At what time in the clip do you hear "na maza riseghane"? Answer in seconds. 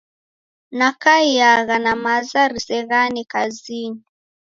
1.83-3.21